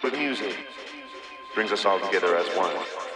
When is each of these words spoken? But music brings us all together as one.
But 0.00 0.12
music 0.12 0.56
brings 1.54 1.72
us 1.72 1.84
all 1.84 1.98
together 1.98 2.36
as 2.36 2.46
one. 2.56 3.07